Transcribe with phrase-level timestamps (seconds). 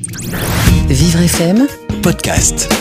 [0.00, 1.66] Vivre FM,
[2.04, 2.72] podcast.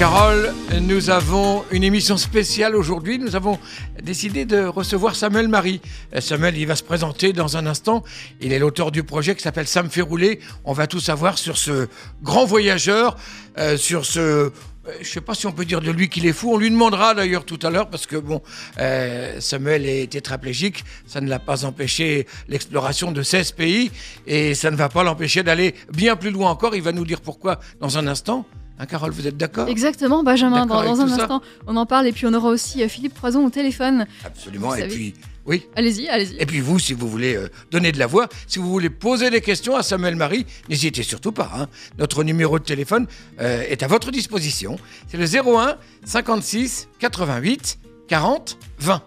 [0.00, 3.20] Carole, nous avons une émission spéciale aujourd'hui.
[3.20, 3.56] Nous avons
[4.02, 5.80] décidé de recevoir Samuel Marie.
[6.16, 8.02] Euh, Samuel, il va se présenter dans un instant.
[8.40, 10.40] Il est l'auteur du projet qui s'appelle Ça me fait rouler.
[10.64, 11.86] On va tout savoir sur ce
[12.20, 13.16] grand voyageur,
[13.56, 14.50] euh, sur ce
[14.94, 16.52] je ne sais pas si on peut dire de lui qu'il est fou.
[16.52, 18.42] On lui demandera d'ailleurs tout à l'heure parce que bon,
[18.78, 20.84] euh, Samuel est tétraplégique.
[21.06, 23.90] Ça ne l'a pas empêché l'exploration de 16 pays
[24.26, 26.74] et ça ne va pas l'empêcher d'aller bien plus loin encore.
[26.74, 28.46] Il va nous dire pourquoi dans un instant.
[28.78, 29.68] Hein, Carole, vous êtes d'accord?
[29.68, 30.64] Exactement, Benjamin.
[30.64, 33.50] Dans, un instant, on en parle et puis on aura aussi euh, Philippe Croison au
[33.50, 34.06] téléphone.
[34.24, 34.74] Absolument.
[34.76, 35.14] Et puis,
[35.48, 35.66] oui.
[35.74, 36.36] Allez-y, allez-y.
[36.38, 39.30] Et puis vous, si vous voulez euh, donner de la voix, si vous voulez poser
[39.30, 41.50] des questions à Samuel Marie, n'hésitez surtout pas.
[41.56, 41.66] hein.
[41.98, 43.06] Notre numéro de téléphone
[43.40, 44.78] euh, est à votre disposition.
[45.08, 49.02] C'est le 01 56 88 40 20.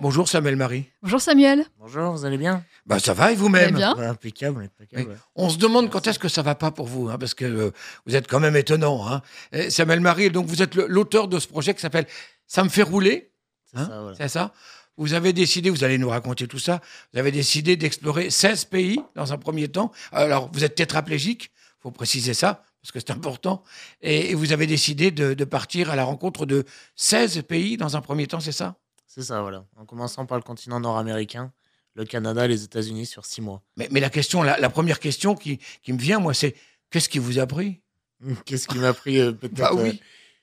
[0.00, 0.84] Bonjour Samuel Marie.
[1.02, 1.64] Bonjour Samuel.
[1.78, 2.64] Bonjour, vous allez bien?
[2.86, 3.74] Bah ça va et vous-même?
[3.74, 3.96] Bien?
[3.98, 5.10] Impeccable, impeccable.
[5.10, 5.16] Oui.
[5.34, 7.70] On se demande quand est-ce que ça va pas pour vous, hein, parce que euh,
[8.06, 9.06] vous êtes quand même étonnant.
[9.10, 9.22] Hein.
[9.70, 12.06] Samuel Marie, donc vous êtes l'auteur de ce projet qui s'appelle
[12.46, 13.32] Ça me fait rouler.
[13.72, 14.16] C'est Hein ça, voilà.
[14.16, 14.52] C'est ça?
[14.96, 16.80] Vous avez décidé, vous allez nous raconter tout ça,
[17.12, 19.92] vous avez décidé d'explorer 16 pays dans un premier temps.
[20.12, 23.62] Alors, vous êtes tétraplégique, il faut préciser ça, parce que c'est important.
[24.02, 26.64] Et, et vous avez décidé de, de partir à la rencontre de
[26.96, 28.76] 16 pays dans un premier temps, c'est ça?
[29.08, 29.64] C'est ça, voilà.
[29.76, 31.52] En commençant par le continent nord-américain,
[31.94, 33.62] le Canada, les États-Unis sur six mois.
[33.76, 36.54] mais, mais la question, la, la première question qui, qui me vient, moi, c'est
[36.90, 37.80] qu'est-ce qui vous a pris?
[38.44, 39.88] Qu'est-ce qui m'a pris euh, peut-être Bah oui.
[39.90, 39.92] euh,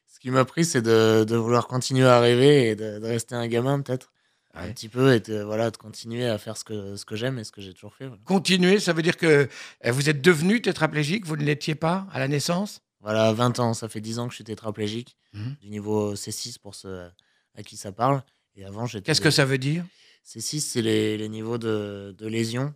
[0.08, 3.36] Ce qui m'a pris, c'est de, de vouloir continuer à rêver et de, de rester
[3.36, 4.12] un gamin, peut-être.
[4.56, 4.62] Ouais.
[4.62, 7.38] Un petit peu, et de, voilà, de continuer à faire ce que, ce que j'aime
[7.38, 8.08] et ce que j'ai toujours fait.
[8.08, 8.22] Voilà.
[8.26, 9.50] Continuer, ça veut dire que
[9.86, 12.82] euh, vous êtes devenu tétraplégique, vous ne l'étiez pas à la naissance?
[13.02, 15.56] Voilà, 20 ans, ça fait 10 ans que je suis tétraplégique, Mhm.
[15.62, 17.10] du niveau C6 pour ceux
[17.56, 18.24] à qui ça parle.
[18.56, 19.06] Et avant, j'étais.
[19.06, 19.86] Qu'est-ce que ça veut dire?
[20.24, 22.74] C6, c'est les, les niveaux de, de lésion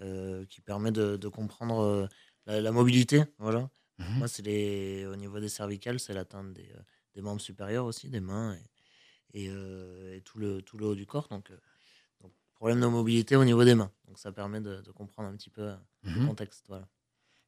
[0.00, 2.06] euh, qui permet de, de comprendre euh,
[2.46, 3.24] la, la mobilité.
[3.38, 3.70] Voilà.
[3.98, 4.18] Mhm.
[4.18, 6.80] Moi, c'est les, au niveau des cervicales, c'est l'atteinte des, euh,
[7.14, 8.56] des membres supérieurs aussi, des mains
[9.34, 11.28] et, et, euh, et tout, le, tout le haut du corps.
[11.28, 11.52] Donc,
[12.20, 13.92] donc, problème de mobilité au niveau des mains.
[14.06, 15.70] Donc, ça permet de, de comprendre un petit peu
[16.02, 16.26] le Mhm.
[16.26, 16.64] contexte.
[16.68, 16.88] Voilà.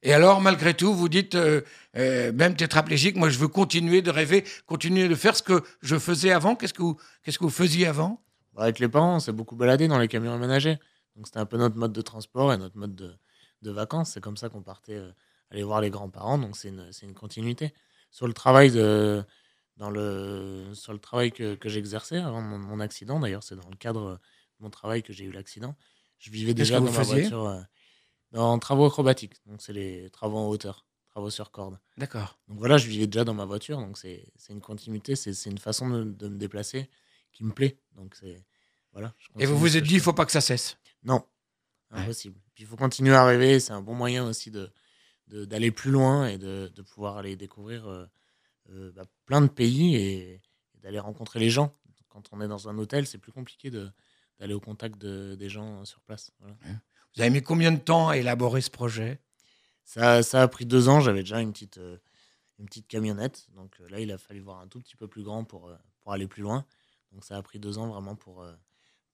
[0.03, 1.61] Et alors, malgré tout, vous dites, euh,
[1.95, 5.97] euh, même tétraplégique, moi je veux continuer de rêver, continuer de faire ce que je
[5.99, 6.55] faisais avant.
[6.55, 8.23] Qu'est-ce que vous, qu'est-ce que vous faisiez avant?
[8.53, 10.79] Bah, avec les parents, on s'est beaucoup baladé dans les camions aménagés.
[11.15, 13.13] Donc, c'était un peu notre mode de transport et notre mode de,
[13.61, 14.11] de vacances.
[14.11, 15.11] C'est comme ça qu'on partait euh,
[15.51, 16.39] aller voir les grands-parents.
[16.39, 17.73] Donc, c'est une, continuité.
[18.09, 19.23] Sur le travail, de,
[19.77, 23.69] dans le, sur le travail que, que j'exerçais avant mon, mon accident, d'ailleurs, c'est dans
[23.69, 24.19] le cadre
[24.59, 25.75] de mon travail que j'ai eu l'accident.
[26.17, 27.61] Je vivais déjà dans ma voiture euh,
[28.31, 29.33] dans travaux acrobatiques.
[29.45, 31.79] Donc, c'est les travaux en hauteur, travaux sur corde.
[31.97, 32.39] D'accord.
[32.47, 35.89] Donc voilà, je vivais déjà dans ma voiture, donc c'est une continuité, c'est une façon
[35.89, 36.89] de, de me déplacer
[37.33, 37.77] qui me plaît.
[37.95, 38.45] Donc c'est
[38.93, 39.13] voilà.
[39.39, 40.77] Et vous vous êtes dit, il faut pas que ça cesse.
[41.03, 41.23] non,
[41.91, 41.99] Ouais.
[41.99, 42.39] impossible.
[42.55, 44.71] Puis il faut continuer à rêver, c'est un bon moyen aussi de
[45.27, 48.05] d'aller plus loin et de, de pouvoir aller découvrir euh,
[48.69, 50.33] euh, bah, plein de pays et,
[50.75, 51.73] et d'aller rencontrer les gens.
[52.09, 53.89] Quand on est dans un hôtel, c'est plus compliqué de
[54.39, 56.31] d'aller au contact de- des gens sur place.
[56.39, 56.55] Voilà.
[57.15, 59.19] Vous avez mis combien de temps à élaborer ce projet?
[59.83, 61.01] Ça, ça a pris deux ans.
[61.01, 61.97] J'avais déjà une petite, euh,
[62.59, 63.47] une petite camionnette.
[63.53, 65.75] Donc euh, là, il a fallu voir un tout petit peu plus grand pour, euh,
[66.01, 66.65] pour aller plus loin.
[67.11, 68.45] Donc ça a pris deux ans vraiment pour,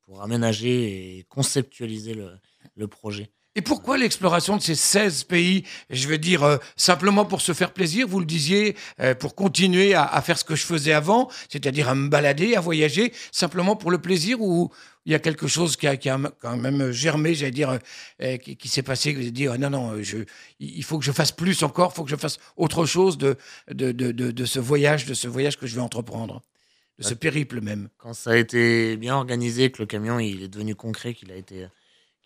[0.02, 2.38] pour aménager et conceptualiser le,
[2.76, 3.32] le projet.
[3.58, 7.74] Et pourquoi l'exploration de ces 16 pays Je veux dire, euh, simplement pour se faire
[7.74, 11.28] plaisir, vous le disiez, euh, pour continuer à, à faire ce que je faisais avant,
[11.50, 14.70] c'est-à-dire à me balader, à voyager, simplement pour le plaisir ou
[15.08, 17.80] il y a quelque chose qui a, qui a quand même germé, j'allais dire,
[18.22, 20.20] euh, qui, qui s'est passé, que vous avez dit, Ah non, non, je,
[20.60, 23.38] il faut que je fasse plus encore, il faut que je fasse autre chose de,
[23.74, 26.44] de, de, de, de ce voyage, de ce voyage que je vais entreprendre,
[27.00, 27.16] de ce Ouais.
[27.16, 27.90] périple même.
[27.98, 31.36] Quand ça a été bien organisé, que le camion il est devenu concret, qu'il a
[31.36, 31.66] été,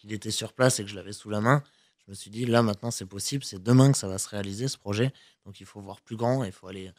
[0.01, 1.63] qu'il était sur place et que je l'avais sous la main,
[2.06, 4.67] je me suis dit là maintenant c'est possible, c'est demain que ça va se réaliser
[4.67, 5.13] ce projet.
[5.45, 6.91] Donc il faut voir plus grand, il faut aller,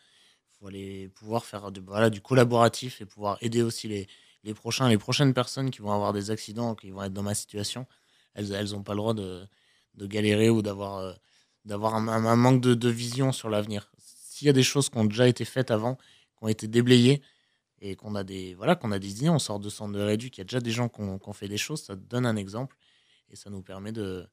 [0.59, 4.07] faut aller pouvoir faire du, voilà, du collaboratif et pouvoir aider aussi les,
[4.45, 7.35] les prochains, les prochaines personnes qui vont avoir des accidents, qui vont être dans ma
[7.35, 7.87] situation.
[8.35, 9.47] Elles, n'ont pas le droit de,
[9.95, 11.13] de galérer ou d'avoir, euh,
[11.65, 13.91] d'avoir un, manque de, de vision sur l'avenir.
[13.99, 17.21] S'il y a des choses qui ont déjà été faites avant, qui ont été déblayées,
[17.85, 20.31] et qu'on a des voilà qu'on a des idées, on sort de centre de réduit,
[20.31, 22.27] qu'il y a déjà des gens qui ont, qui ont fait des choses, ça donne
[22.27, 22.77] un exemple
[23.33, 24.27] et ça nous permet de,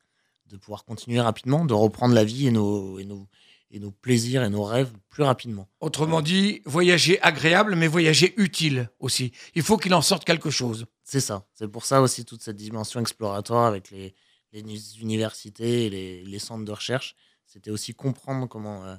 [0.47, 3.27] de pouvoir continuer rapidement, de reprendre la vie et nos, et nos,
[3.71, 5.69] et nos plaisirs et nos rêves plus rapidement.
[5.79, 9.31] Autrement dit, voyager agréable, mais voyager utile aussi.
[9.55, 10.85] Il faut qu'il en sorte quelque chose.
[11.03, 11.47] C'est ça.
[11.53, 14.15] C'est pour ça aussi toute cette dimension exploratoire avec les,
[14.51, 17.15] les uni- universités et les, les centres de recherche.
[17.45, 18.95] C'était aussi comprendre comment, euh,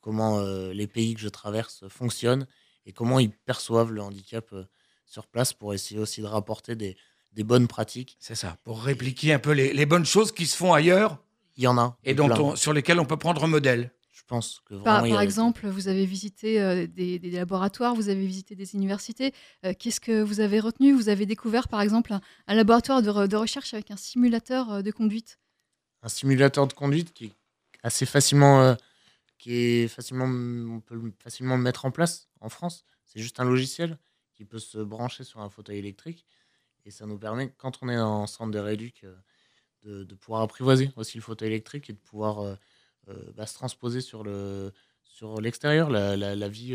[0.00, 2.46] comment euh, les pays que je traverse fonctionnent
[2.86, 4.64] et comment ils perçoivent le handicap euh,
[5.06, 6.96] sur place pour essayer aussi de rapporter des,
[7.34, 8.16] des bonnes pratiques.
[8.20, 11.18] C'est ça, pour répliquer un peu les, les bonnes choses qui se font ailleurs
[11.56, 11.96] Il y en a.
[12.04, 13.92] et dont on- sur lesquelles on peut prendre modèle.
[14.12, 15.08] Je pense que vraiment.
[15.10, 19.34] Par, exemple, vous avez visité euh, des, des laboratoires, vous avez visité des universités.
[19.66, 20.94] Euh, Qu'est-ce que vous avez retenu?
[20.94, 24.72] Vous avez découvert, par exemple, un, un laboratoire de, re- de recherche avec un simulateur
[24.72, 25.38] euh, de conduite?
[26.02, 27.32] un simulateur de conduite qui est
[27.82, 28.74] assez facilement, euh,
[29.38, 32.84] qui est facilement, on peut le- facilement le mettre en place en France.
[33.04, 33.98] C'est juste un logiciel
[34.34, 36.24] qui peut se brancher sur un fauteuil électrique
[36.84, 39.04] et ça nous permet, quand on est en centre de rééduc,
[39.86, 42.54] euh, de, pouvoir apprivoiser aussi le fauteuil électrique et de pouvoir euh,
[43.08, 44.72] euh, bah, se transposer sur le
[45.02, 46.74] sur l'extérieur, la, la, vie,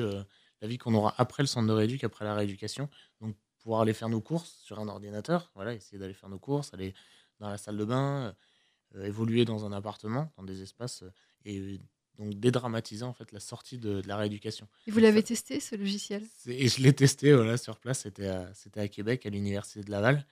[0.62, 2.90] la vie qu'on aura après le centre de rééduc, après la rééducation.
[3.20, 6.74] Donc pouvoir aller faire nos courses sur un ordinateur, voilà, essayer d'aller faire nos courses,
[6.74, 6.94] aller
[7.40, 8.34] dans la salle de bain,
[8.96, 11.04] évoluer dans un appartement, dans des espaces,
[11.44, 11.82] et
[12.20, 14.68] donc dédramatiser en fait la sortie de, de la rééducation.
[14.86, 16.24] Et vous l'avez testé, ce logiciel?
[16.46, 19.90] Et je l'ai testé voilà, sur place, c'était à, c'était à Québec, à l'université de
[19.90, 20.28] Laval.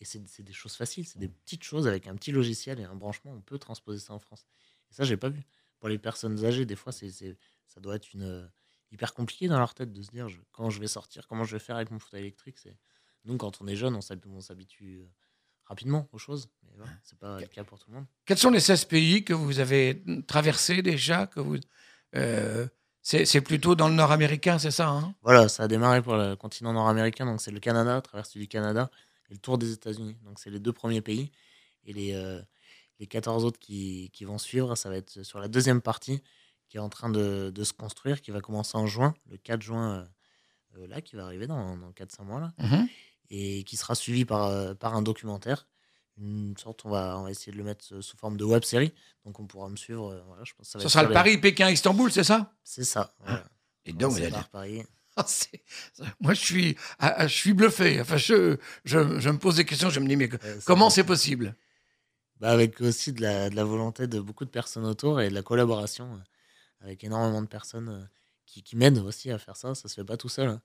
[0.00, 2.84] Et c'est c'est des choses faciles, c'est des petites choses avec un petit logiciel et
[2.84, 4.46] un branchement, on peut transposer ça en France.
[4.90, 5.42] Et ça, j'ai pas vu.
[5.80, 7.36] Pour les personnes âgées, des fois, c'est c'est-
[7.66, 8.46] ça doit être une, euh,
[8.90, 11.52] hyper compliqué dans leur tête de se dire je- quand je vais sortir, comment je
[11.56, 12.58] vais faire avec mon fauteuil électrique.
[12.58, 12.76] c'est-
[13.24, 15.06] Nous, quand on est jeune, on s'hab- on s'habitue euh,
[15.68, 18.06] rapidement aux choses, mais voilà, c'est pas le cas pour tout le monde.
[18.24, 21.56] Quels sont les 16 pays que vous avez traversés déjà que vous,
[22.16, 22.66] euh,
[23.02, 25.14] c'est, plutôt dans le nord américain, c'est ça hein?
[25.22, 28.90] Voilà, ça a démarré pour le continent nord-américain, donc c'est le Canada, traversée du Canada,
[29.30, 30.16] et le tour des États-Unis.
[30.24, 31.30] Donc c'est les deux premiers pays.
[31.84, 32.42] Et les, euh,
[32.98, 36.22] les 14 autres qui, qui vont suivre, ça va être sur la deuxième partie
[36.68, 39.62] qui est en train de, de se construire, qui va commencer en juin, le 4
[39.62, 40.04] juin, euh,
[40.78, 42.88] euh, là, qui va arriver dans, dans 4-5 mois, là, Mhm.
[43.30, 45.66] Et qui sera suivi par, euh, par un documentaire.
[46.20, 48.64] Une sorte, on va, on va essayer de le mettre sous sous forme de web
[48.64, 48.92] série,
[49.24, 50.10] donc on pourra me suivre.
[50.12, 52.52] euh, voilà, je pense que ça va Ça sera le Paris, Pékin, Istanbul, c'est ça?
[52.64, 53.14] C'est ça.
[53.20, 53.44] Voilà.
[53.84, 54.82] Et donc, C'est vous allez- par Paris.
[55.16, 55.26] Ah,
[56.20, 58.00] moi, je suis, ah, ah, je suis bluffé.
[58.00, 59.90] Enfin, je, je, je me pose des questions.
[59.90, 61.54] Je me dis, mais Euh, comment c'est possible?
[62.40, 65.34] Bah, avec aussi de la, de la volonté de beaucoup de personnes autour et de
[65.34, 66.18] la collaboration euh,
[66.84, 68.04] avec énormément de personnes euh,
[68.46, 69.74] qui, qui m'aident aussi à faire ça.
[69.74, 70.48] Ça se fait pas tout seul.
[70.48, 70.62] hein.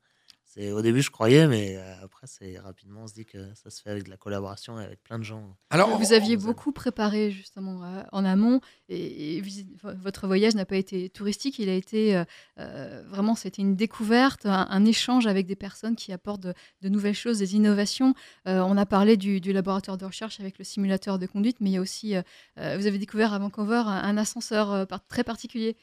[0.54, 3.70] C'est au début je croyais, mais euh, après c'est rapidement on se dit que ça
[3.72, 5.58] se fait avec de la collaboration et avec plein de gens.
[5.72, 9.42] Alors, Vous aviez beaucoup préparé justement euh, en amont et,
[9.84, 12.24] votre voyage n'a pas été touristique, il a été
[12.60, 16.90] euh, vraiment c'était une découverte, un, un échange avec des personnes qui apportent de, de
[16.90, 18.14] nouvelles choses, des innovations.
[18.48, 21.72] Euh, on a parlé du, du laboratoire de recherche avec le simulateur de conduite, mais
[21.72, 22.16] il y a aussi,
[22.58, 25.76] vous avez découvert à Vancouver un, un ascenseur euh, par- très particulier.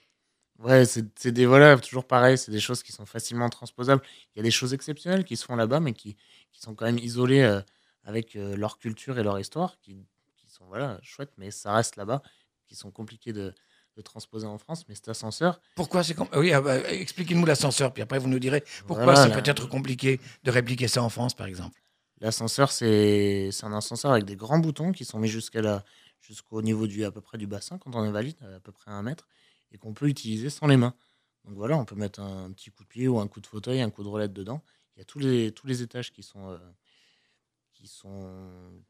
[0.60, 4.02] Ouais, c'est des voilà, toujours pareil, c'est des choses qui sont facilement transposables.
[4.34, 6.16] Il y a des choses exceptionnelles qui se font là-bas, mais qui,
[6.52, 7.60] qui sont quand même isolées euh,
[8.04, 11.96] avec euh, leur culture et leur histoire, qui, qui sont voilà chouettes, mais ça reste
[11.96, 12.20] là-bas,
[12.66, 13.54] qui sont compliquées de,
[13.96, 14.84] de transposer en France.
[14.86, 18.62] Mais cet ascenseur, pourquoi c'est Oui, ah bah, expliquez-nous l'ascenseur, puis après vous nous direz
[18.86, 21.80] pourquoi Voilà, c'est peut-être compliqué de répliquer ça en France, par exemple.
[22.20, 25.84] L'ascenseur, c'est c'est un ascenseur avec des grands boutons qui sont mis jusqu'à la,
[26.20, 28.90] jusqu'au niveau du, à peu près du bassin quand on est valide, à peu près
[28.90, 29.26] un mètre,
[29.72, 30.94] et qu'on peut utiliser sans les mains.
[31.44, 33.80] Donc voilà, on peut mettre un petit coup de pied ou un coup de fauteuil,
[33.80, 34.62] un coup de roulette dedans.
[34.96, 36.58] Il y a tous les, tous les étages qui sont, euh,
[37.72, 38.28] qui sont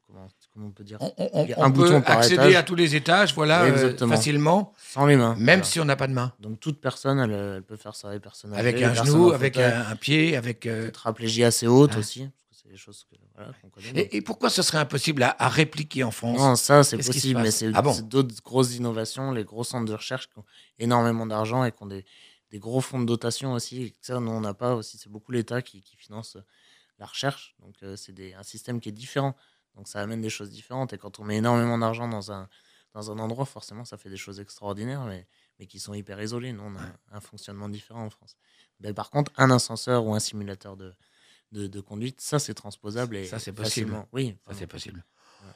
[0.05, 2.35] comment, comment on peut dire, On, on- Il y a on un peut par accéder
[2.43, 2.55] étage.
[2.55, 5.35] à tous les étages, voilà, euh, facilement, sans les mains.
[5.35, 5.63] même Voilà.
[5.63, 6.33] si on n'a pas de main.
[6.39, 9.57] Donc toute personne, elle, elle peut faire ça, les personnes Avec un genou, en avec
[9.57, 10.65] un, un pied, avec.
[10.65, 11.99] euh, tétraplégie assez haute Ah.
[11.99, 12.27] aussi,
[12.61, 14.01] c'est des choses que, voilà, qu'on connaît.
[14.01, 16.37] Et, et pourquoi ce serait impossible à, à répliquer en France?
[16.37, 17.93] Non, ça c'est Qu'est-ce possible, mais c'est Ah bon?
[17.93, 20.45] c'est d'autres grosses innovations, les gros centres de recherche qui ont
[20.77, 22.05] énormément d'argent et qui ont des,
[22.49, 23.95] des gros fonds de dotation aussi.
[24.01, 26.41] Ça, nous, on n'a pas aussi, c'est beaucoup l'État qui, qui finance euh,
[26.99, 27.55] la recherche.
[27.59, 29.35] Donc, euh, c'est des- un système qui est différent.
[29.75, 30.93] Donc, ça amène des choses différentes.
[30.93, 32.47] Et quand on met énormément d'argent dans un,
[32.93, 35.25] dans un endroit, forcément, ça fait des choses extraordinaires, mais,
[35.57, 36.51] mais qui sont hyper isolées.
[36.51, 38.35] Nous, on a un, un fonctionnement différent en France.
[38.81, 40.93] Mais par contre, un ascenseur ou un simulateur de,
[41.51, 43.15] de, de conduite, ça, c'est transposable.
[43.17, 43.87] Et Ça, c'est possible.
[43.87, 44.07] facilement.
[44.13, 45.03] Oui, Ça, c'est possible.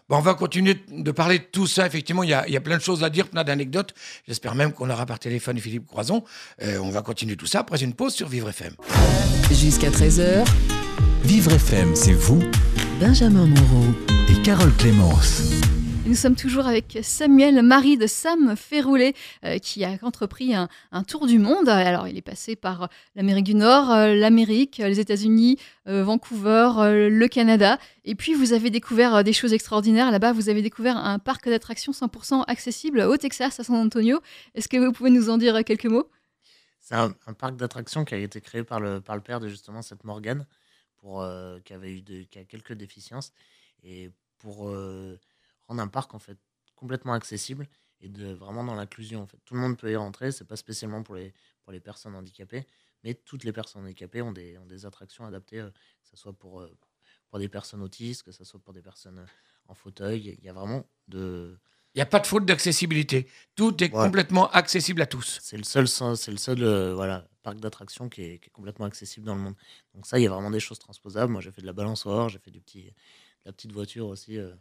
[0.09, 1.85] Bon, on va continuer de parler de tout ça.
[1.87, 3.93] Effectivement, il y a, il y a plein de choses à dire, plein d'anecdotes.
[4.27, 6.23] J'espère même qu'on aura par téléphone Philippe Croison.
[6.61, 8.73] Euh, on va continuer tout ça après une pause sur Vivre FM.
[9.51, 10.45] Jusqu'à 13h,
[11.23, 12.43] Vivre FM, c'est vous
[12.99, 13.85] Benjamin Moreau.
[14.29, 15.41] et Carole Clémence.
[16.05, 20.67] Nous sommes toujours avec Samuel, mari de Sam Ferroulet, euh, qui a entrepris un,
[21.03, 21.67] tour du monde.
[21.67, 25.57] Alors, il est passé par l'Amérique du Nord, euh, l'Amérique, les États-Unis,
[25.87, 27.79] euh, Vancouver, euh, le Canada.
[28.03, 30.11] Et puis, vous avez découvert euh, des choses extraordinaires.
[30.11, 34.19] Là-bas, vous avez découvert un parc d'attractions 100% accessible au Texas, à San Antonio.
[34.53, 36.07] Est-ce que vous pouvez nous en dire quelques mots?
[36.81, 39.81] C'est un, parc d'attractions qui a été créé par le, par le père de justement
[39.81, 40.45] cette Morgane,
[40.97, 43.33] pour, euh, qui avait eu qui a quelques déficiences,
[43.83, 45.19] et pour euh,
[45.67, 46.37] rendre un parc en fait
[46.75, 47.67] complètement accessible
[48.01, 49.21] et de vraiment dans l'inclusion.
[49.21, 50.31] En fait, tout le monde peut y rentrer.
[50.31, 52.67] C'est pas spécialement pour les pour les personnes handicapées,
[53.03, 56.33] mais toutes les personnes handicapées ont des ont des attractions adaptées, euh, que ce soit
[56.33, 56.77] pour euh,
[57.29, 59.25] pour des personnes autistes, que ce soit pour des personnes euh,
[59.67, 60.35] en fauteuil.
[60.39, 61.57] Il y a vraiment de.
[61.93, 63.29] Il n'y a pas de faute d'accessibilité.
[63.55, 63.97] Tout est Ouais.
[64.03, 65.39] complètement accessible à tous.
[65.41, 68.85] C'est le seul, c'est le seul euh, voilà, parc d'attractions qui est, qui est complètement
[68.85, 69.55] accessible dans le monde.
[69.93, 71.31] Donc ça, il y a vraiment des choses transposables.
[71.31, 72.91] Moi, j'ai fait de la balançoire, j'ai fait du petit, de
[73.45, 74.37] la petite voiture aussi.
[74.37, 74.53] euh,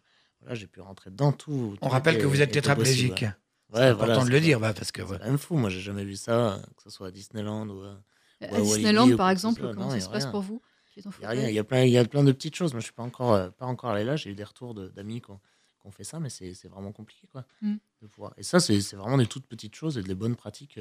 [0.44, 1.74] voilà, j'ai pu rentrer dedans tout.
[1.80, 3.18] On tout rappelle que vous êtes tétraplégique.
[3.18, 3.26] C'est
[3.74, 5.18] Ouais, important voilà, de c'est le dire, bah, parce que C'est ouais.
[5.18, 5.56] quand même fou.
[5.56, 7.82] Moi, j'ai jamais vu ça, euh, que ce soit à Disneyland ou.
[7.82, 7.96] euh,
[8.40, 10.62] À Ouais, Walibi Disneyland, ou par exemple, comment Non, ça se passe pour vous?
[10.96, 11.40] Il y a rien.
[11.40, 12.72] fauteuil Il y a plein, il y a plein de petites choses.
[12.72, 14.14] Moi, je suis pas encore, euh, pas encore allé là.
[14.14, 15.40] J'ai eu des retours de- d'amis qui ont,
[15.80, 17.44] qui ont fait ça, mais c'est c'est vraiment compliqué, quoi.
[17.62, 17.74] Mm.
[18.02, 18.32] De pouvoir.
[18.36, 20.78] Et ça, c'est c'est vraiment des toutes petites choses et des bonnes pratiques.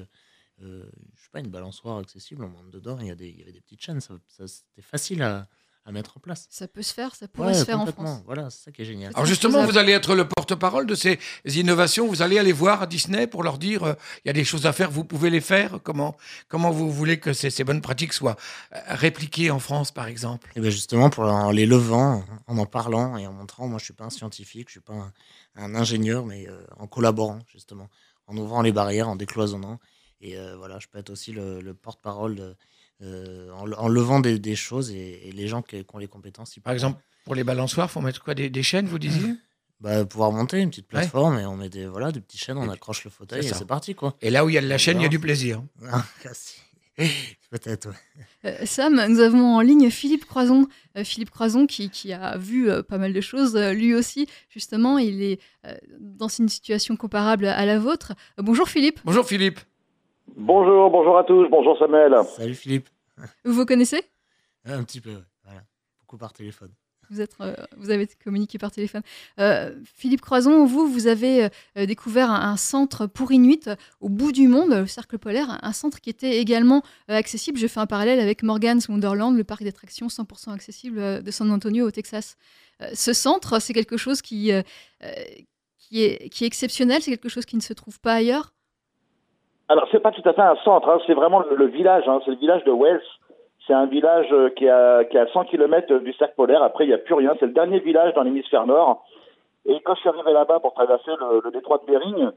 [0.62, 3.00] Euh, je sais pas, une balançoire accessible, on monte dedans.
[3.00, 4.01] Il y a des, il y avait des petites chaînes.
[4.01, 5.48] Ça, ça, C'était facile à,
[5.86, 6.48] à mettre en place.
[6.50, 7.86] Ça peut se faire, ça pourrait Ouais, se faire en.
[7.86, 8.22] France.
[8.25, 9.12] Voilà, c'est ça qui est génial.
[9.16, 12.08] Alors justement, vous allez être le porte-parole de ces innovations.
[12.08, 14.66] Vous allez aller voir à Disney pour leur dire euh, il y a des choses
[14.66, 15.80] à faire, vous pouvez les faire.
[15.84, 16.16] Comment,
[16.48, 18.38] comment vous voulez que ces, ces bonnes pratiques soient
[18.74, 20.52] euh, répliquées en France, par exemple?
[20.56, 23.84] Et bien justement, pour en les levant, en en parlant et en montrant, moi je
[23.86, 25.12] suis pas un scientifique, je suis pas un,
[25.56, 27.90] un ingénieur, mais euh, en collaborant justement,
[28.28, 29.80] en ouvrant les barrières, en décloisonnant.
[30.22, 32.56] Et euh, voilà, je peux être aussi le, le porte-parole de-
[33.03, 36.07] euh, en, en levant des, des choses et, et les gens qui, qui ont les
[36.07, 36.55] compétences.
[36.63, 39.33] Par exemple, pour les balançoires, faut mettre quoi des, des chaînes, vous disiez?
[39.81, 41.00] Bah, pouvoir monter une petite Ouais.
[41.00, 43.55] plateforme et on met des, voilà, des petites chaînes, on accroche le fauteuil et ça.
[43.55, 44.15] c'est parti quoi.
[44.22, 45.62] Et là où il y a de la chaîne, il y a du plaisir.
[45.91, 46.55] Ah, si.
[47.50, 47.95] Peut-être, ouais.
[48.45, 50.67] Euh, Sam, nous avons en ligne Philippe Croison.
[50.95, 53.55] Euh, Philippe Croison qui, qui a vu euh, pas mal de choses.
[53.55, 58.13] euh, lui aussi, justement, il est euh, dans une situation comparable à la vôtre.
[58.39, 59.60] Euh, bonjour Philippe, Bonjour Philippe.
[60.38, 62.13] Bonjour, bonjour à tous, bonjour Samuel.
[62.38, 62.89] Salut Philippe.
[63.46, 64.03] Vous vous connaissez
[64.65, 65.63] Un petit peu, ouais, voilà.
[66.00, 66.72] Beaucoup par téléphone.
[67.10, 69.01] vous, êtes, euh, vous avez communiqué par téléphone.
[69.39, 74.32] Euh, Philippe Croison, vous, vous avez euh, découvert un, un centre pour Inuit au bout
[74.32, 77.58] du monde, le Cercle Polaire, un centre qui était également accessible.
[77.58, 81.88] Je fais un parallèle avec Morgan's Wonderland, le parc d'attractions 100% accessible de San Antonio
[81.88, 82.38] au Texas.
[82.93, 84.51] Ce centre, c'est quelque chose qui,
[85.77, 88.53] qui, est, qui est exceptionnel, c'est quelque chose qui ne se trouve pas ailleurs.
[89.74, 92.30] Alors, c'est pas tout à fait un centre, hein, c'est vraiment le, village, hein, c'est
[92.30, 93.01] le village de Wells.
[93.65, 96.62] C'est un village euh, qui est à, qui est à 100 km du cercle polaire.
[96.62, 97.34] Après, il n'y a plus rien.
[97.39, 99.03] C'est le dernier village dans l'hémisphère nord.
[99.65, 102.30] Et quand je suis arrivé là-bas pour traverser le, détroit de Bering,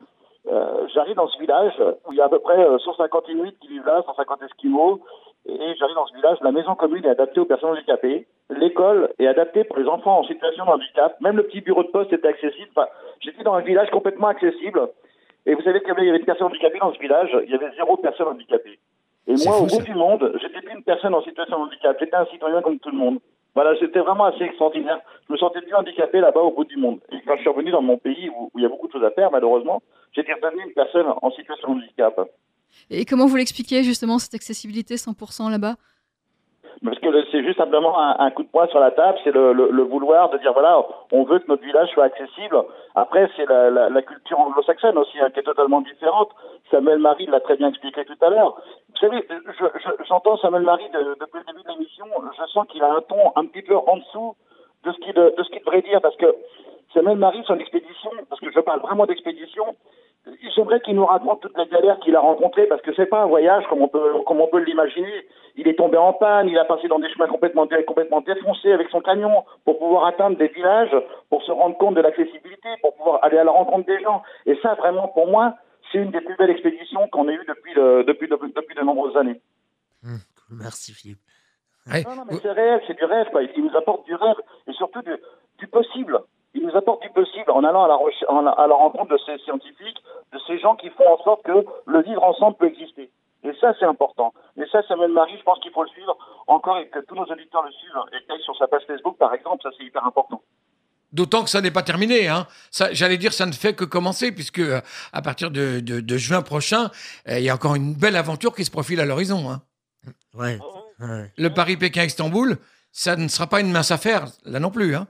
[0.51, 1.75] euh, j'arrive dans ce village
[2.07, 5.01] où il y a à peu près euh, 150 Inuits qui vivent là, 150 Esquimaux.
[5.45, 8.27] Et j'arrive dans ce village, la maison commune est adaptée aux personnes handicapées.
[8.49, 11.13] L'école est adaptée pour les enfants en situation de.
[11.21, 12.71] Même le petit bureau de poste était accessible.
[12.75, 12.89] Enfin,
[13.21, 14.89] j'étais dans un village complètement accessible.
[15.47, 17.71] Et vous savez qu'il y avait des personnes handicapées dans ce village, il y avait
[17.77, 18.79] zéro personne handicapée.
[19.29, 19.83] Et moi, fou, au bout ça.
[19.83, 22.91] du monde, j'étais plus une personne en situation de handicap, j'étais un citoyen comme tout
[22.91, 23.19] le monde.
[23.55, 25.01] Voilà, c'était vraiment assez extraordinaire.
[25.27, 26.99] Je me sentais plus handicapé là-bas au bout du monde.
[27.11, 28.93] Et quand je suis revenu dans mon pays où, où il y a beaucoup de
[28.93, 32.21] choses à faire, malheureusement, j'étais redevenu une personne en situation de handicap.
[32.91, 35.77] Et comment vous l'expliquez justement cette accessibilité 100% là-bas?
[36.85, 39.53] Parce que c'est juste simplement un, un coup de poing sur la table, c'est le,
[39.55, 42.63] le- le vouloir de dire voilà, on veut que notre village soit accessible.
[42.95, 46.31] Après, c'est la, la- la culture anglo-saxonne aussi hein, qui est totalement différente.
[46.71, 48.57] Samuel Marie l'a très bien expliqué tout à l'heure.
[48.91, 49.27] Vous savez,
[49.59, 52.07] je- je- j'entends Samuel Marie de- depuis le début de l'émission,
[52.37, 54.37] je sens qu'il a un ton un petit peu en dessous
[54.85, 56.35] de ce qu'il de, de ce qu'il devrait dire parce que
[56.95, 59.77] Samuel Marie, son expédition, parce que je parle vraiment d'expédition,
[60.55, 63.27] j'aimerais qu'il nous raconte toutes les galères qu'il a rencontrées parce que c'est pas un
[63.27, 65.27] voyage comme on peut comme on peut l'imaginer.
[65.57, 68.89] Il est tombé en panne, il a passé dans des chemins complètement complètement défoncés avec
[68.91, 70.95] son camion pour pouvoir atteindre des villages,
[71.31, 74.23] pour se rendre compte de l'accessibilité, pour pouvoir aller à la rencontre des gens.
[74.45, 75.55] Et ça, vraiment, pour moi,
[75.91, 79.41] c'est une des plus belles expéditions qu'on ait eues depuis depuis depuis, de nombreuses années.
[80.05, 80.19] Hum,
[80.51, 81.21] merci Philippe.
[81.91, 82.03] Ouais.
[82.05, 83.43] Non, non, mais c'est réel, c'est du rêve, quoi.
[83.43, 85.15] Il nous apporte du rêve et surtout du,
[85.59, 86.19] du possible.
[86.55, 89.19] Il nous apporte du possible en allant à la, reche- en- à la rencontre de
[89.27, 89.99] ces scientifiques,
[90.33, 93.11] de ces gens qui font en sorte que le vivre ensemble peut exister.
[93.45, 94.33] Et ça, c'est important.
[94.57, 96.17] Et ça, Samuel Marie, je pense qu'il faut le suivre
[96.49, 99.17] encore et que tous nos auditeurs le suivent et qu'ils aillent sur sa page Facebook,
[99.19, 99.63] par exemple.
[99.63, 100.43] Ça, c'est hyper important.
[101.13, 102.27] D'autant que ça n'est pas terminé.
[102.29, 102.47] Hein.
[102.93, 104.81] J'allais dire, ça ne fait que commencer, puisque euh,
[105.13, 106.91] à partir de, de- de juin prochain,
[107.29, 109.49] euh, il y a encore une belle aventure qui se profile à l'horizon.
[109.51, 109.63] hein.
[110.35, 110.59] Ouais,
[111.01, 111.31] ouais.
[111.37, 112.57] Le Paris-Pékin-Istanbul,
[112.93, 114.95] ça ne sera pas une mince affaire, là non plus.
[114.95, 115.07] Hein.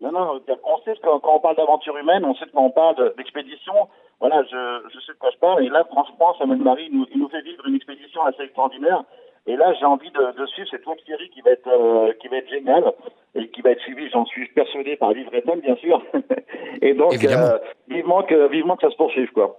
[0.00, 2.70] Non, non, on sait que quand on parle d'aventure humaine, on sait que quand on
[2.70, 3.72] parle de- d'expédition,
[4.18, 5.64] voilà, je, je sais de quoi je parle.
[5.64, 9.04] Et là, franchement, Samuel Marie nous, il nous fait vivre une expédition assez extraordinaire.
[9.46, 12.28] Et là, j'ai envie de, de suivre cette web série qui va être euh, qui
[12.28, 12.92] va être géniale
[13.34, 16.00] et qui va être suivie, j'en suis persuadé, par Vivre FM, bien sûr.
[16.82, 19.58] et donc, euh, vivement que vivement que ça se poursuive, quoi.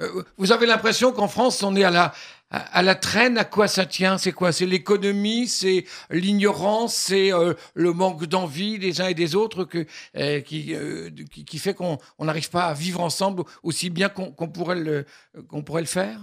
[0.00, 0.06] Euh,
[0.38, 2.12] vous avez l'impression qu'en France, on est à la,
[2.50, 3.38] à, la traîne.
[3.38, 4.18] À quoi ça tient?
[4.18, 4.52] C'est quoi?
[4.52, 5.46] C'est l'économie?
[5.46, 6.94] C'est l'ignorance?
[6.94, 11.10] C'est euh, le manque d'envie des uns et des autres que, euh, qui, euh,
[11.46, 15.04] qui, fait qu'on on n'arrive pas à vivre ensemble aussi bien qu'on qu'on pourrait, le,
[15.48, 16.18] qu'on pourrait le faire?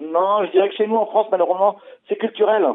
[0.00, 1.76] Non, je dirais que chez nous en France, malheureusement,
[2.08, 2.66] c'est culturel.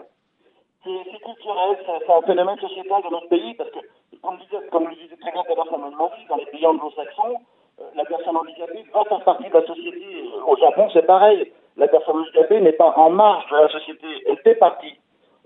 [0.83, 3.79] c'est culturel, c'est un phénomène sociétal dans notre pays, parce que,
[4.23, 7.38] comme, disait, comme le disait très bien tout à dans les pays anglo-saxons,
[7.95, 10.29] la personne handicapée va faire partie de la société.
[10.47, 11.51] Au Japon, c'est pareil.
[11.77, 14.93] La personne handicapée n'est pas en marge de la société, elle fait partie.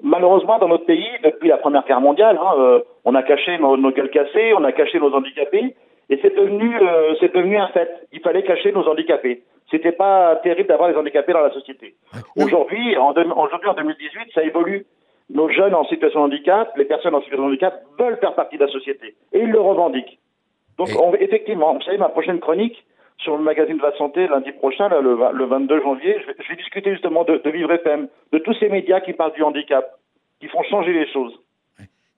[0.02, 3.78] Malheureusement, dans notre pays, depuis la Première Guerre mondiale, hein, euh, on a caché nos,
[3.78, 5.76] nos gueules cassées, on a caché nos handicapés,
[6.10, 7.90] et c'est devenu, euh, c'est devenu un fait.
[8.12, 9.44] Il fallait cacher nos handicapés.
[9.72, 11.96] C'était pas terrible d'avoir des handicapés dans la société.
[12.36, 14.86] Aujourd'hui, en, aujourd'hui en 2018, ça évolue.
[15.32, 18.58] Nos jeunes en situation de handicap, les personnes en situation de handicap veulent faire partie
[18.58, 20.20] de la société et ils le revendiquent.
[20.78, 22.86] Donc, on, effectivement, vous savez, ma prochaine chronique
[23.18, 26.36] sur le magazine de la santé lundi prochain, là, le, le 22 janvier, je vais,
[26.44, 29.44] je vais discuter justement de, de Vivre FM, de tous ces médias qui parlent du
[29.44, 29.98] handicap,
[30.40, 31.34] qui font changer les choses.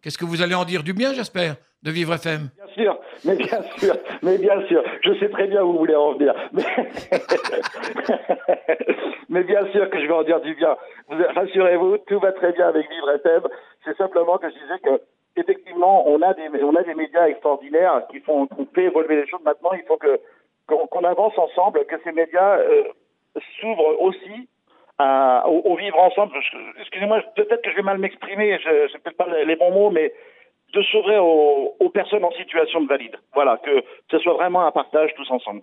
[0.01, 3.35] Qu'est-ce que vous allez en dire du bien, j'espère, de Vivre FM Bien sûr, mais
[3.35, 4.83] bien sûr, mais bien sûr.
[5.03, 6.33] Je sais très bien où vous voulez en venir.
[6.53, 6.63] Mais,
[9.29, 10.75] mais bien sûr que je vais en dire du bien.
[11.09, 13.41] Vous- Rassurez-vous, tout va très bien avec Vivre FM.
[13.85, 15.01] C'est simplement que je disais que
[15.39, 19.27] effectivement, on a des on a des médias extraordinaires qui font qui fait évoluer les
[19.27, 19.41] choses.
[19.43, 20.19] Maintenant, il faut que
[20.67, 22.83] qu'on avance ensemble, que ces médias euh,
[23.59, 24.47] s'ouvrent aussi
[24.97, 26.33] à- au, au vivre ensemble.
[26.79, 30.13] Excusez-moi, peut-être que je vais mal m'exprimer, je sais peut-être pas les, bons mots, mais
[30.73, 33.15] de s'ouvrir aux, aux personnes en situation de valide.
[33.33, 35.61] Voilà, que ce soit vraiment un partage tous ensemble.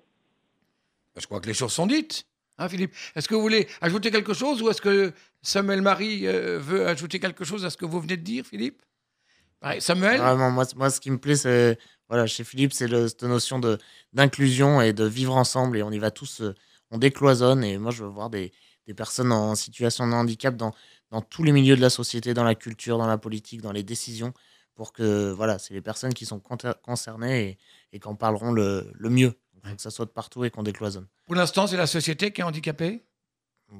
[1.16, 2.24] Je crois que les choses sont dites.
[2.58, 6.58] Hein, Philippe Est-ce que vous voulez ajouter quelque chose ou est-ce que Samuel Marie euh,
[6.60, 8.80] veut ajouter quelque chose à ce que vous venez de dire, Philippe?
[9.62, 10.18] Ouais, Samuel?
[10.18, 13.78] Vraiment, moi, moi, ce qui me plaît, c'est voilà, chez Philippe, c'est cette notion de
[14.12, 15.78] d'inclusion et de vivre ensemble.
[15.78, 16.54] Et on y va tous, euh,
[16.90, 17.64] on décloisonne.
[17.64, 18.52] Et moi, je veux voir des,
[18.86, 20.74] des personnes en situation de handicap dans,
[21.10, 23.82] dans tous les milieux de la société, dans la culture, dans la politique, dans les
[23.82, 24.32] décisions,
[24.74, 26.40] pour que voilà, c'est les personnes qui sont
[26.82, 27.58] concernées et,
[27.96, 29.34] et qui en parleront le, le mieux.
[29.64, 31.06] Que ça soit de partout et qu'on décloisonne.
[31.24, 33.02] Pour l'instant, c'est la société qui est handicapée?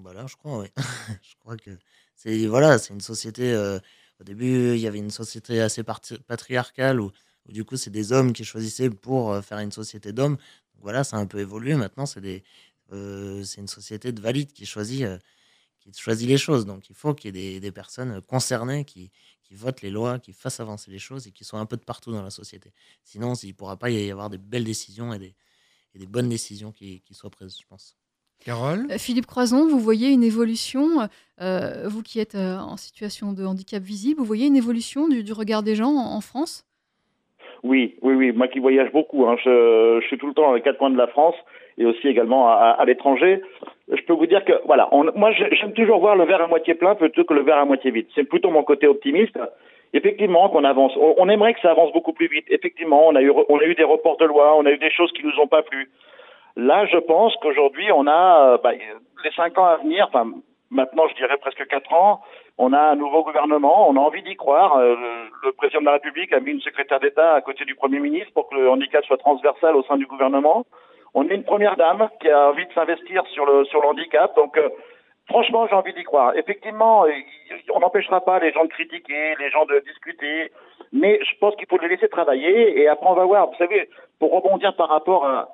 [0.03, 0.69] Voilà, je crois, oui.
[1.23, 1.71] je crois que
[2.15, 3.53] c'est voilà, une société.
[3.53, 3.79] euh,
[4.19, 7.13] au début, il y avait une société assez patriarcale où,
[7.49, 10.37] où du coup, c'est des hommes qui choisissaient pour euh, faire une société d'hommes.
[10.37, 11.75] Donc Voilà, ça a un peu évolué.
[11.75, 12.43] Maintenant, c'est des,
[12.93, 15.19] euh, c'est une société de valides qui choisit, euh,
[15.81, 16.67] qui choisit les choses.
[16.67, 19.11] Donc, il faut qu'il y ait des, des personnes concernées qui,
[19.43, 21.85] qui votent les lois, qui fassent avancer les choses et qui soient un peu de
[21.85, 22.73] partout dans la société.
[23.05, 25.35] Sinon, il ne pourra pas y avoir des belles décisions et des,
[25.95, 27.97] et des bonnes décisions qui, qui soient prises, je pense.
[28.41, 28.99] Carole?
[28.99, 31.09] Philippe Croison, vous voyez une évolution,
[31.41, 35.23] euh, vous qui êtes euh, en situation de handicap visible, vous voyez une évolution du,
[35.25, 36.65] du regard des gens en, en France?
[37.65, 38.33] Oui, oui, oui.
[38.33, 40.91] Moi qui voyage beaucoup, hein, je, je suis tout le temps dans les quatre coins
[40.91, 41.35] de la France
[41.79, 43.41] et aussi également à, à l'étranger.
[43.91, 46.75] Je peux vous dire que, voilà, on, moi j'aime toujours voir le verre à moitié
[46.75, 48.07] plein plutôt que le verre à moitié vide.
[48.15, 49.39] C'est plutôt mon côté optimiste.
[49.95, 50.93] Effectivement, qu'on avance.
[50.97, 52.45] On, on aimerait que ça avance beaucoup plus vite.
[52.51, 54.91] Effectivement, on a eu, on a eu des reports de loi, on a eu des
[54.91, 55.89] choses qui nous ont pas plu.
[56.57, 60.07] Là, je pense qu'aujourd'hui, on a euh, bah, les cinq ans à venir.
[60.09, 60.27] Enfin,
[60.71, 62.21] maintenant, je dirais presque quatre ans.
[62.57, 63.89] On a un nouveau gouvernement.
[63.89, 64.77] On a envie d'y croire.
[64.77, 64.95] Euh,
[65.43, 68.33] le président de la République a mis une secrétaire d'État à côté du Premier ministre
[68.33, 70.65] pour que le handicap soit transversal au sein du gouvernement.
[71.15, 74.35] On a une première dame qui a envie de s'investir sur le sur handicap.
[74.37, 74.69] Donc, euh,
[75.29, 76.37] franchement, j'ai envie d'y croire.
[76.37, 77.25] Effectivement, il-
[77.73, 80.53] on n'empêchera pas les gens de critiquer, les gens de discuter,
[80.93, 83.49] mais je pense qu'il faut les laisser travailler et après on va voir.
[83.49, 83.89] Vous savez,
[84.21, 85.49] pour rebondir par rapport à,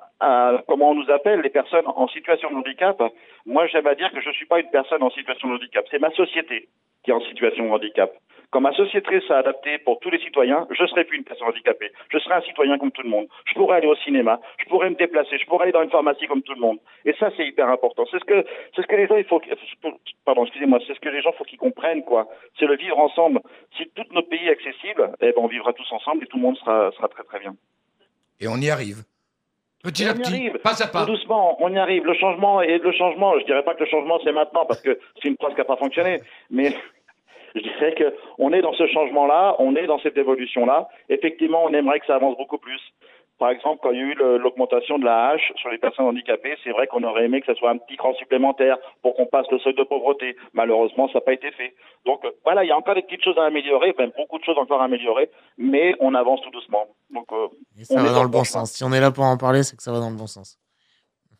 [0.67, 3.01] comment on nous appelle les personnes en situation de handicap,
[3.45, 5.85] moi j'aime à dire que je ne suis pas une personne en situation de handicap,
[5.89, 6.69] c'est ma société
[7.03, 8.11] qui est en situation de handicap.
[8.51, 11.47] Quand ma société s'est adaptée pour tous les citoyens, je ne serai plus une personne
[11.47, 11.89] handicapée.
[12.09, 13.27] Je serai un citoyen comme tout le monde.
[13.45, 16.27] Je pourrais aller au cinéma, je pourrais me déplacer, je pourrais aller dans une pharmacie
[16.27, 16.77] comme tout le monde.
[17.05, 18.03] Et ça, c'est hyper important.
[18.11, 19.41] C'est ce que, c'est ce que les gens, il faut,
[20.25, 22.27] pardon, excusez-moi, c'est ce que les gens, faut qu'ils comprennent, quoi.
[22.59, 23.39] C'est le vivre ensemble.
[23.77, 26.43] Si tout notre pays est accessible, eh ben, on vivra tous ensemble et tout le
[26.43, 27.55] monde sera, sera très très bien.
[28.41, 29.03] Et on y arrive.
[29.83, 30.57] Petit Et à petit, arrive.
[30.59, 31.05] pas à pas.
[31.05, 32.05] Tout doucement, on y arrive.
[32.05, 34.99] Le changement et le changement, je dirais pas que le changement c'est maintenant parce que
[35.21, 36.73] c'est une phrase qui n'a pas fonctionné, mais
[37.55, 40.87] je dirais que on est dans ce changement-là, on est dans cette évolution-là.
[41.09, 42.79] Effectivement, on aimerait que ça avance beaucoup plus.
[43.41, 46.55] Par exemple, quand il y a eu l'augmentation de la hache sur les personnes handicapées,
[46.63, 49.47] c'est vrai qu'on aurait aimé que ça soit un petit cran supplémentaire pour qu'on passe
[49.49, 50.35] le seuil de pauvreté.
[50.53, 51.73] Malheureusement, ça n'a pas été fait.
[52.05, 54.43] Donc euh, voilà, il y a encore des petites choses à améliorer, enfin beaucoup de
[54.43, 56.85] choses encore à améliorer, mais on avance tout doucement.
[57.09, 57.47] Donc euh,
[57.79, 58.73] Et ça On va dans le bon sens.
[58.73, 60.59] Si on est là pour en parler, c'est que ça va dans le bon sens.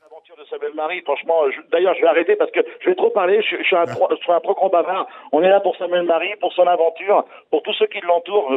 [0.01, 3.43] l'aventure de Samuel Marie, franchement, d'ailleurs, je vais arrêter parce que je vais trop parler,
[3.43, 5.05] je, je suis un trop, je suis un trop grand bavard.
[5.33, 8.49] On est là pour Samuel Marie, pour son aventure, pour tous ceux qui l'entourent.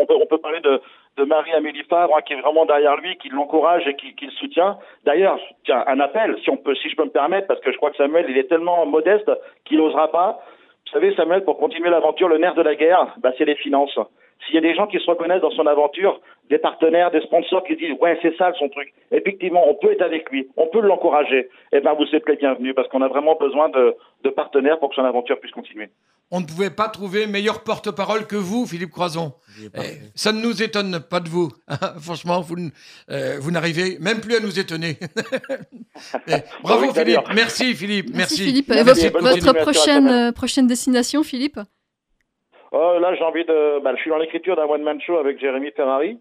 [0.00, 0.80] On peut, on peut parler de,
[1.16, 4.32] de Marie-Amélie Favre, hein, qui est vraiment derrière lui, qui l'encourage et qui, qui le
[4.32, 4.78] soutient.
[5.04, 7.76] D'ailleurs, tiens, un appel, si on peut, si je peux me permettre, parce que je
[7.76, 9.30] crois que Samuel, il est tellement modeste
[9.64, 10.40] qu'il n'osera pas.
[10.86, 13.98] Vous savez, Samuel, pour continuer l'aventure, le nerf de la guerre, bah, c'est les finances.
[14.44, 16.20] S'il y a des gens qui se reconnaissent dans son aventure,
[16.50, 18.92] des partenaires, des sponsors qui disent ouais c'est ça son truc.
[19.12, 21.48] Effectivement, on peut être avec lui, on peut l'encourager.
[21.72, 23.94] Eh ben vous êtes les bienvenus parce qu'on a vraiment besoin de,
[24.24, 25.88] de partenaires pour que son aventure puisse continuer.
[26.34, 29.34] On ne pouvait pas trouver meilleur porte-parole que vous, Philippe Croison.
[29.74, 31.52] Eh, ça ne nous étonne pas de vous.
[32.00, 32.70] Franchement, vous, n-
[33.10, 34.98] euh, vous n'arrivez même plus à nous étonner.
[36.26, 37.20] Eh, bravo Oui, Philippe.
[37.34, 38.06] Merci Philippe.
[38.14, 38.44] Merci, Merci.
[38.44, 38.70] Philippe.
[38.72, 41.60] Et votre, prochaine, euh, prochaine destination, Philippe?
[42.72, 43.84] Oh, là, j'ai envie de.
[43.84, 46.18] Bah, je suis dans l'écriture d'un one man show avec Jérémy Ferrari.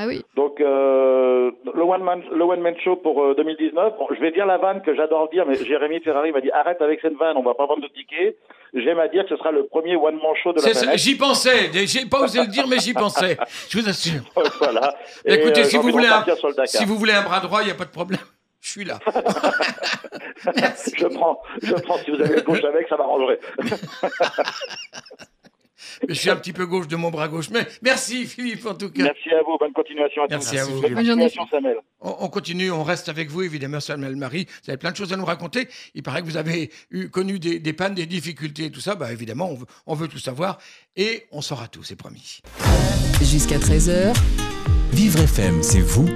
[0.00, 0.24] Ah oui.
[0.36, 3.94] Donc euh, le one man le one man show pour euh, 2019.
[3.98, 6.80] Bon, je vais dire la vanne que j'adore dire, mais Jérémy Ferrari m'a dit arrête
[6.80, 8.38] avec cette vanne, on va pas vendre de tickets.
[8.74, 10.98] J'aime à dire que ce sera le premier one man show de la planète.
[11.00, 11.72] J'y pensais.
[11.72, 13.36] J'ai pas osé le dire, mais j'y pensais.
[13.68, 14.22] Je vous assure.
[14.60, 14.94] voilà.
[15.24, 16.24] Et, Écoutez, euh, si vous voulez un,
[16.66, 18.20] si vous voulez bras droit, il n'y a pas de problème.
[18.60, 19.00] Je suis là.
[20.56, 20.92] Merci.
[20.96, 21.96] Je prends, je prends.
[21.98, 23.38] Si vous avez le gauche avec, ça m'arrangerait.
[26.08, 27.50] Je suis un petit peu gauche de mon bras gauche.
[27.50, 29.04] Mais merci Philippe en tout cas.
[29.04, 29.56] Merci à vous.
[29.58, 30.58] Bonne continuation à Merci tous.
[30.60, 30.80] à vous.
[30.82, 31.76] Bonne continuation, Samuel.
[32.00, 34.46] On, on continue, on reste avec vous évidemment, Samuel Marie.
[34.64, 35.68] Vous avez plein de choses à nous raconter.
[35.94, 38.94] Il paraît que vous avez eu, connu des, des pannes, des difficultés et tout ça.
[38.94, 40.58] Bah évidemment, on veut, on veut tout savoir
[40.96, 42.40] et on saura tout, c'est promis.
[43.22, 44.14] Jusqu'à 13h,
[44.92, 46.08] Vivre FM, c'est vous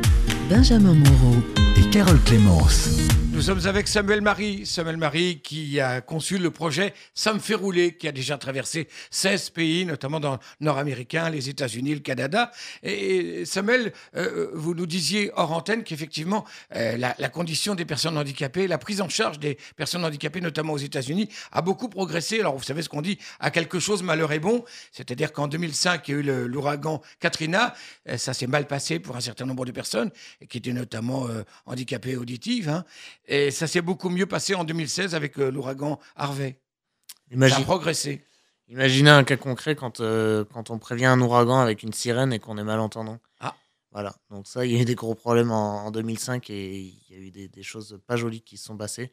[0.48, 1.36] Benjamin Moreau.
[1.76, 2.88] et Carole Clémence.
[3.32, 4.66] Nous sommes avec Samuel Marie.
[4.66, 8.88] Samuel Marie qui a conçu le projet Ça me fait rouler, qui a déjà traversé
[9.10, 12.52] 16 pays, notamment dans nord-américain, les États-Unis, le Canada.
[12.82, 16.44] Et Samuel, euh, vous nous disiez hors antenne qu'effectivement,
[16.76, 20.78] euh, la, condition des personnes handicapées, la prise en charge des personnes handicapées, notamment aux
[20.78, 22.40] États-Unis, a beaucoup progressé.
[22.40, 24.62] Alors, vous savez ce qu'on dit, à quelque chose, malheur est bon.
[24.92, 27.74] C'est-à-dire qu'en 2005, il y a eu l'ouragan Katrina.
[28.10, 30.10] Euh, Ça s'est mal passé pour un certain nombre de personnes,
[30.50, 31.26] qui étaient notamment
[31.64, 32.68] handicapées auditives.
[32.68, 32.84] hein.
[33.26, 36.60] Et ça s'est beaucoup mieux passé en 2016 avec euh, l'ouragan Harvey.
[37.08, 38.24] Ça a Imagine- progressé.
[38.68, 42.38] Imaginez un cas concret quand, euh, quand on prévient un ouragan avec une sirène et
[42.38, 43.18] qu'on est malentendant.
[43.40, 43.54] Ah.
[43.90, 44.14] Voilà.
[44.30, 47.14] Donc ça, il y a eu des gros problèmes en, en 2005 et il y
[47.14, 49.12] a eu des, des choses pas jolies qui se sont passées.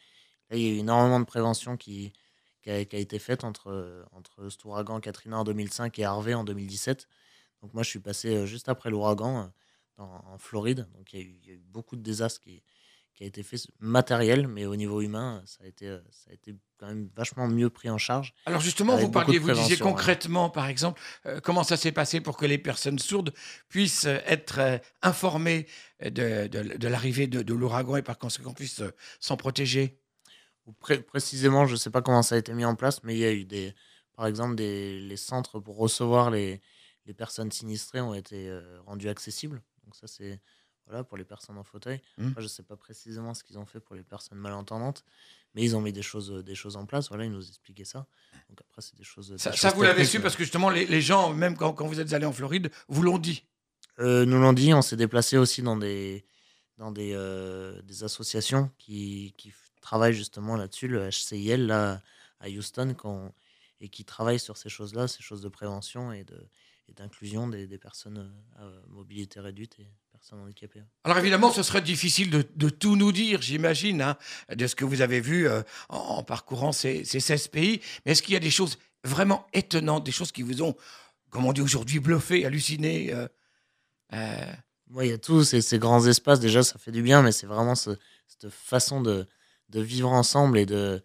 [0.50, 2.14] Là, il y a eu énormément de prévention qui,
[2.64, 6.34] qui, a, qui a été faite entre, entre cet ouragan Katrina en 2005 et Harvey
[6.34, 7.08] en 2017.
[7.62, 9.52] Donc moi, je suis passé euh, juste après l'ouragan
[10.00, 10.88] euh, en Floride.
[10.98, 12.64] Donc il y, a eu, il y a eu beaucoup de désastres qui,
[13.20, 16.34] qui a été fait matériel, mais au niveau humain, ça a été, euh, ça a
[16.34, 18.34] été quand même vachement mieux pris en charge.
[18.46, 19.82] Alors justement, vous parliez, vous disiez ouais.
[19.82, 23.34] concrètement, par exemple, euh, comment ça s'est passé pour que les personnes sourdes
[23.68, 25.68] puissent euh, être euh, informées
[26.02, 30.00] de, de- l'arrivée de, de l'ouragan et par conséquent puissent euh, s'en protéger?
[30.80, 33.20] Pré- précisément, je ne sais pas comment ça a été mis en place, mais il
[33.20, 33.76] y a eu des,
[34.14, 36.62] par exemple, des, les centres pour recevoir les,
[37.06, 38.50] les personnes sinistrées ont été
[38.86, 39.62] rendus accessibles.
[39.84, 40.40] Donc ça, c'est
[40.90, 42.02] voilà pour les personnes en fauteuil.
[42.30, 45.06] Après, je ne sais pas précisément ce qu'ils ont fait pour les personnes malentendantes,
[45.56, 47.08] mais ils ont mis des choses, des choses en place.
[47.10, 48.08] Voilà, ils nous expliquaient ça.
[48.50, 49.38] Donc après, c'est des choses.
[49.38, 51.74] Ça, des ça, choses vous l'avez su parce que justement, les, les gens, même quand,
[51.74, 53.46] quand vous êtes allé en Floride, vous l'ont dit.
[54.00, 56.26] Euh, nous l'ont dit, on s'est déplacé aussi dans des,
[56.78, 62.02] dans des, euh, des associations qui, qui travaillent justement là-dessus, le HCIL là,
[62.40, 63.32] à Houston, qu'on-
[63.82, 66.48] et qui travaillent sur ces choses-là, ces choses de prévention et de
[66.88, 69.88] et d'inclusion des, des personnes euh, à mobilité réduite et
[70.20, 70.84] personnes handicapées.
[71.04, 74.18] Alors évidemment, ce serait difficile de, de tout nous dire, j'imagine, hein,
[74.54, 77.82] de ce que vous avez vu euh, en, en parcourant ces, ces 16 pays.
[78.06, 80.76] Mais est-ce qu'il y a des choses vraiment étonnantes, des choses qui vous ont,
[81.30, 83.28] comme on dit aujourd'hui, bluffé, halluciné euh,
[84.14, 84.54] euh,
[84.90, 87.32] Moi, il y a tous ces, ces grands espaces, déjà, ça fait du bien, mais
[87.32, 89.26] c'est vraiment ce- cette façon de,
[89.70, 91.02] de vivre ensemble et de.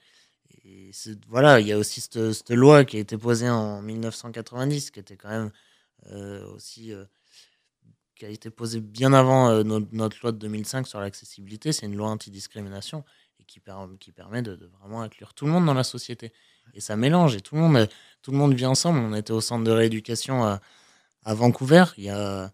[0.65, 0.91] et
[1.29, 5.01] voilà, il y a aussi cette, cette loi qui a été posée en 1990, qui
[5.01, 5.51] était quand même
[6.07, 6.93] euh, aussi.
[6.93, 7.05] euh,
[8.15, 11.73] qui a été posée bien avant euh, notre, loi de 2005 sur l'accessibilité.
[11.73, 13.05] C'est une loi antidiscrimination
[13.41, 16.33] et qui, per- qui permet de, vraiment inclure tout le monde dans la société.
[16.75, 17.87] Et ça mélange et tout le monde, euh,
[18.23, 19.01] tout le monde vit ensemble.
[19.01, 20.61] On était au centre de rééducation à,
[21.27, 21.85] Vancouver.
[21.97, 22.53] Il y a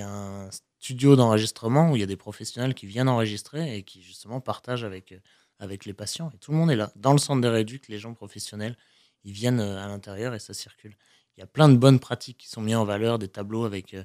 [0.00, 4.40] un studio d'enregistrement où il y a des professionnels qui viennent enregistrer et qui justement
[4.40, 6.30] partagent avec, euh, les patients.
[6.34, 6.92] Et tout le monde est là.
[6.96, 8.76] Dans le centre de rééduc, les gens professionnels,
[9.24, 10.94] ils viennent à l'intérieur et ça circule.
[11.36, 13.96] Il y a plein de bonnes pratiques qui sont mises en valeur, des tableaux avec,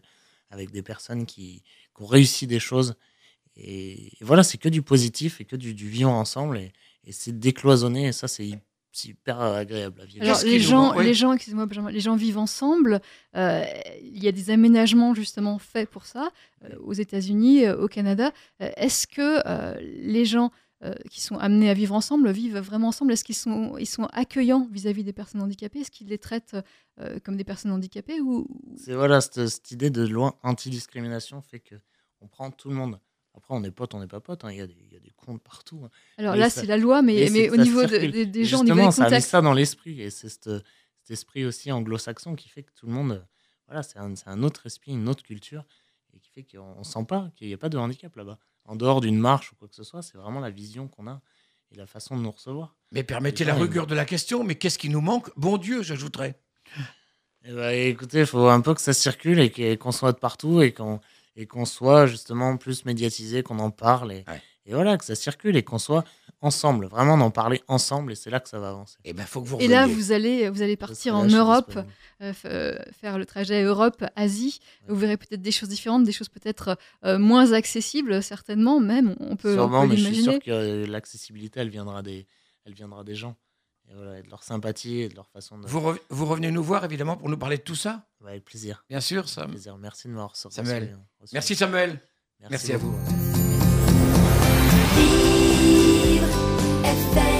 [0.52, 1.64] avec des personnes qui,
[1.96, 2.94] qui ont réussi des choses.
[3.58, 6.58] Et, et voilà, c'est que du positif et que du, du vivre ensemble.
[6.60, 6.72] Et,
[7.06, 8.52] et c'est décloisonné et ça, c'est
[8.94, 10.26] c'est hyper agréable à vivre.
[10.26, 11.06] Alors, les gens, Oui.
[11.06, 13.00] les gens, excusez-moi, Benjamin, les gens vivent ensemble.
[13.38, 13.64] euh,
[14.04, 16.30] il y a des aménagements justement faits pour ça
[16.66, 18.34] euh, aux États-Unis, euh, au Canada.
[18.62, 20.52] Euh, Est-ce que euh, les gens
[20.84, 24.06] euh, qui sont amenés à vivre ensemble vivent vraiment ensemble Est-ce qu'ils sont, ils sont
[24.14, 25.80] accueillants vis-à-vis des personnes handicapées?
[25.82, 26.56] Est-ce qu'ils les traitent
[27.00, 31.60] euh, comme des personnes handicapées ou C'est voilà, cette, cette idée de loi anti-discrimination fait
[31.60, 31.76] que
[32.22, 33.00] on prend tout le monde.
[33.34, 34.44] Après, on est potes, on n'est pas potes.
[34.44, 34.52] hein.
[34.52, 35.82] Il y, a des- il y a des comptes partout.
[35.86, 35.90] hein.
[36.18, 38.60] Alors Mais là, ça- c'est la loi, mais, mais au ça niveau de- des, gens,
[38.60, 39.28] au niveau des ça a mis contacts.
[39.28, 40.02] ça dans l'esprit.
[40.02, 40.50] Et c'est cet
[41.10, 43.26] esprit aussi anglo-saxon qui fait que tout le monde,
[43.68, 45.64] voilà, c'est un, c'est un autre esprit, une autre culture,
[46.14, 48.38] et qui fait qu'on ne sent pas qu'il n'y a pas de handicap là-bas.
[48.66, 51.22] En dehors d'une marche ou quoi que ce soit, c'est vraiment la vision qu'on a
[51.72, 52.76] et la façon de nous recevoir.
[52.92, 55.30] Mais permettez la gens, ils- rigueur de la question, mais qu'est-ce qui nous manque?
[55.38, 56.40] Bon Dieu, j'ajouterais.
[57.44, 60.62] Eh ben, écoutez, il faut un peu que ça circule et qu'on soit de partout
[60.62, 64.42] et qu'on soit justement plus médiatisé, qu'on en parle et, Ouais.
[64.72, 66.04] Et voilà, que ça circule et qu'on soit
[66.40, 68.98] ensemble, vraiment d'en parler ensemble et c'est là que ça va avancer.
[69.04, 71.78] Eh ben, faut que vous Et là, vous allez, vous allez partir en Europe,
[72.22, 74.60] euh, euh, faire le trajet Europe-Asie.
[74.62, 74.88] Ouais.
[74.90, 79.16] Vous verrez peut-être des choses différentes, des choses peut-être euh, moins accessibles, certainement, même.
[79.20, 82.26] On peut, on Sûrement, peut mais je suis sûr que euh, l'accessibilité, elle viendra des,
[82.66, 83.36] elle viendra des gens.
[83.90, 85.68] Et voilà, et de leur sympathie et de leur façon de.
[85.68, 88.06] Vous, re- vous revenez nous voir, évidemment, pour nous parler de tout ça?
[88.22, 88.86] Ouais, avec plaisir.
[88.90, 89.50] Bien sûr, Avec Sam.
[89.52, 89.78] plaisir.
[89.78, 90.48] Merci de m'avoir reçu.
[90.50, 90.98] Samuel.
[91.34, 92.00] Merci, Samuel.
[92.50, 93.51] Merci à vous.
[96.92, 97.31] if they